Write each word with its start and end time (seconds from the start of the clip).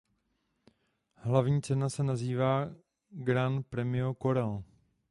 Hlavní 1.15 1.61
cena 1.61 1.89
se 1.89 2.03
nazývá 2.03 2.69
"Gran 3.09 3.63
Premio 3.63 4.13
Coral". 4.21 4.63